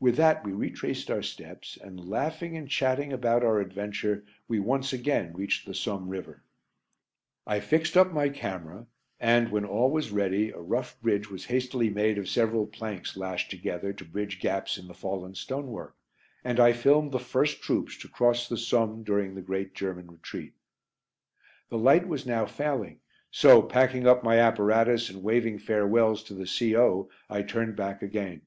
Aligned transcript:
With 0.00 0.16
that 0.16 0.46
we 0.46 0.52
retraced 0.52 1.10
our 1.10 1.20
steps, 1.20 1.76
and 1.78 2.08
laughing 2.08 2.56
and 2.56 2.70
chatting 2.70 3.12
about 3.12 3.44
our 3.44 3.60
adventure, 3.60 4.24
we 4.48 4.58
once 4.58 4.94
again 4.94 5.34
reached 5.34 5.66
the 5.66 5.74
Somme 5.74 6.08
river. 6.08 6.42
I 7.46 7.60
fixed 7.60 7.94
up 7.94 8.10
my 8.10 8.30
camera, 8.30 8.86
and, 9.20 9.50
when 9.50 9.66
all 9.66 9.90
was 9.90 10.10
ready, 10.10 10.48
a 10.52 10.58
rough 10.58 10.98
bridge 11.02 11.28
was 11.30 11.44
hastily 11.44 11.90
made 11.90 12.16
of 12.16 12.30
several 12.30 12.66
planks 12.66 13.14
lashed 13.14 13.50
together 13.50 13.92
to 13.92 14.06
bridge 14.06 14.40
gaps 14.40 14.78
in 14.78 14.86
the 14.86 14.94
fallen 14.94 15.34
stonework, 15.34 15.94
and 16.42 16.58
I 16.58 16.72
filmed 16.72 17.12
the 17.12 17.18
first 17.20 17.60
troops 17.60 17.98
to 17.98 18.08
cross 18.08 18.48
the 18.48 18.56
Somme 18.56 19.02
during 19.02 19.34
the 19.34 19.42
great 19.42 19.74
German 19.74 20.06
retreat. 20.10 20.54
The 21.68 21.76
light 21.76 22.08
was 22.08 22.24
now 22.24 22.46
failing, 22.46 23.00
so, 23.30 23.60
packing 23.60 24.06
up 24.06 24.24
my 24.24 24.38
apparatus, 24.40 25.10
and 25.10 25.22
waving 25.22 25.58
farewells 25.58 26.24
to 26.24 26.32
the 26.34 26.46
C.O., 26.46 27.10
I 27.28 27.42
turned 27.42 27.76
back 27.76 28.00
again. 28.00 28.40